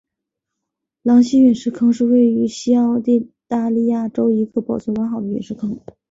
[1.03, 2.99] 狼溪陨石坑是位于西澳
[3.47, 5.79] 大利亚州一个保存完好的陨石坑。